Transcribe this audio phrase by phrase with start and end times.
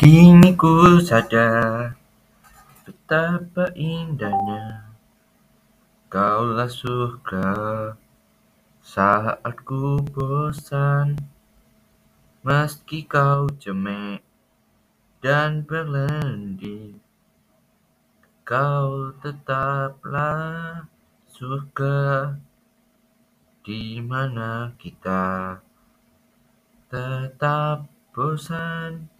[0.00, 1.92] Kini ku sadar
[2.88, 4.96] betapa indahnya
[6.08, 7.52] Kaulah surga
[8.80, 11.20] saat ku bosan.
[12.40, 14.24] Meski kau cemek
[15.20, 16.96] dan berlendir,
[18.48, 20.88] Kau tetaplah
[21.28, 22.40] surga
[23.60, 25.60] di mana kita
[26.88, 27.84] tetap
[28.16, 29.19] bosan.